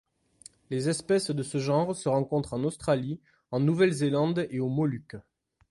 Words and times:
Les 0.71 0.89
espèces 0.89 1.29
de 1.29 1.43
ce 1.43 1.59
genre 1.59 1.95
se 1.95 2.09
rencontrent 2.09 2.53
en 2.55 2.63
Australie, 2.63 3.21
en 3.51 3.59
Nouvelle-Zélande 3.59 4.47
et 4.49 4.59
aux 4.59 4.67
Moluques. 4.67 5.17